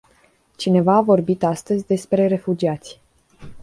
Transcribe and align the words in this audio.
Cineva 0.55 0.95
a 0.95 1.01
vorbit 1.01 1.43
astăzi 1.43 1.85
despre 1.87 2.27
refugiați. 2.27 2.99